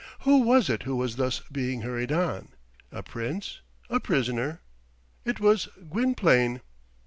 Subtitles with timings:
[0.21, 2.47] Who was it who was thus being hurried on
[2.91, 4.61] a prince, a prisoner?
[5.25, 6.61] It was Gwynplaine.